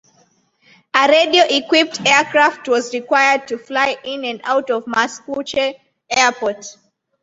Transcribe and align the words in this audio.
A 0.95 1.07
radio 1.09 1.43
equipped 1.47 2.01
aircraft 2.07 2.67
was 2.67 2.91
required 2.91 3.47
to 3.49 3.59
fly 3.59 3.95
in 4.03 4.25
and 4.25 4.41
out 4.45 4.71
of 4.71 4.85
Mascouche 4.87 5.75
Airport. 6.09 6.65